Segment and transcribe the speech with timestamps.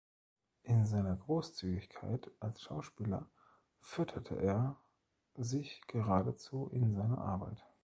[0.63, 3.29] In seiner Großzügigkeit als Schauspieler
[3.81, 4.75] fütterte er
[5.35, 7.63] sich geradezu in seine Arbeit.